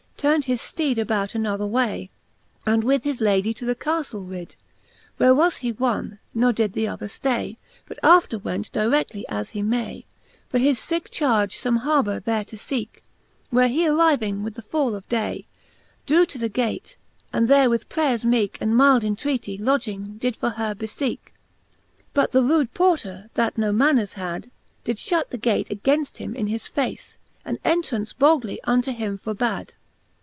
[0.17, 2.11] Turned his fteede about another way,
[2.63, 4.53] And with his Lady to the Caftle rid,
[5.17, 9.63] Where was his won; ne did the other ftay, But after went dire6ily as he
[9.63, 10.05] may,
[10.47, 13.01] For his licke charge fbme harbour there to feeke j
[13.49, 15.47] Where he arriving with the fall of day,
[16.05, 16.97] Drew to the gate,
[17.33, 21.33] and there with prayers meeke, And myld entreaty, lodging did for her befeeke.
[21.33, 22.05] XXXVIII.
[22.13, 24.51] But the rude porter, that no manners had,
[24.83, 29.73] Did fhut the gate againft him in his face, And entraunce boldly unto him forbad.